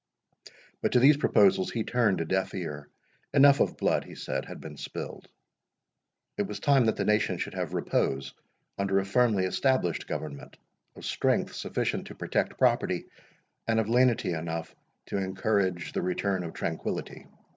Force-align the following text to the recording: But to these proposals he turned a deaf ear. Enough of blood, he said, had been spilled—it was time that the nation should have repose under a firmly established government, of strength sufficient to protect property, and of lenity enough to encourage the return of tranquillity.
But 0.81 0.93
to 0.93 0.99
these 0.99 1.15
proposals 1.17 1.69
he 1.69 1.83
turned 1.83 2.21
a 2.21 2.25
deaf 2.25 2.55
ear. 2.55 2.89
Enough 3.35 3.59
of 3.59 3.77
blood, 3.77 4.03
he 4.03 4.15
said, 4.15 4.45
had 4.45 4.59
been 4.59 4.75
spilled—it 4.75 5.27
was 6.41 6.59
time 6.59 6.85
that 6.85 6.95
the 6.95 7.05
nation 7.05 7.37
should 7.37 7.53
have 7.53 7.75
repose 7.75 8.33
under 8.79 8.97
a 8.97 9.05
firmly 9.05 9.45
established 9.45 10.07
government, 10.07 10.57
of 10.95 11.05
strength 11.05 11.53
sufficient 11.53 12.07
to 12.07 12.15
protect 12.15 12.57
property, 12.57 13.05
and 13.67 13.79
of 13.79 13.89
lenity 13.89 14.33
enough 14.33 14.73
to 15.05 15.17
encourage 15.17 15.93
the 15.93 16.01
return 16.01 16.43
of 16.43 16.53
tranquillity. 16.55 17.27